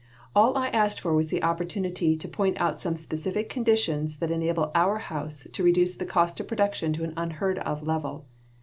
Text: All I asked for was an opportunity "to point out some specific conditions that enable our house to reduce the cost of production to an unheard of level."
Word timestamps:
All 0.35 0.57
I 0.57 0.69
asked 0.69 0.99
for 0.99 1.13
was 1.13 1.31
an 1.31 1.43
opportunity 1.43 2.17
"to 2.17 2.27
point 2.27 2.59
out 2.59 2.79
some 2.79 2.95
specific 2.95 3.49
conditions 3.49 4.15
that 4.15 4.31
enable 4.31 4.71
our 4.73 4.97
house 4.97 5.45
to 5.53 5.63
reduce 5.63 5.93
the 5.93 6.07
cost 6.07 6.39
of 6.39 6.47
production 6.47 6.91
to 6.93 7.03
an 7.03 7.13
unheard 7.15 7.59
of 7.59 7.83
level." 7.85 8.25